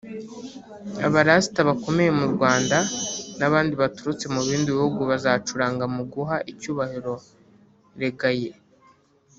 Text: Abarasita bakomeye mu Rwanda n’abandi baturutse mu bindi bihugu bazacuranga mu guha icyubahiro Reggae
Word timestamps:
Abarasita 1.07 1.59
bakomeye 1.69 2.11
mu 2.19 2.25
Rwanda 2.33 2.77
n’abandi 3.39 3.73
baturutse 3.81 4.25
mu 4.33 4.41
bindi 4.47 4.69
bihugu 4.75 5.01
bazacuranga 5.11 5.85
mu 5.95 6.03
guha 6.13 6.35
icyubahiro 6.51 7.13
Reggae 7.99 8.51